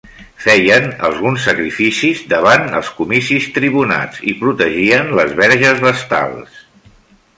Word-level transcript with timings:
Feien 0.43 0.85
alguns 1.09 1.43
sacrificis 1.49 2.23
davant 2.31 2.65
els 2.79 2.89
comicis 3.01 3.47
tribunats 3.59 4.25
i 4.33 4.35
protegien 4.41 5.15
les 5.21 5.37
verges 5.43 5.85
vestals. 5.89 6.59